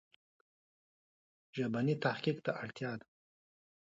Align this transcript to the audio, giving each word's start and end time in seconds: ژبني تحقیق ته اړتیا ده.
ژبني 1.57 1.95
تحقیق 2.05 2.37
ته 2.45 2.51
اړتیا 2.61 2.91
ده. 2.99 3.05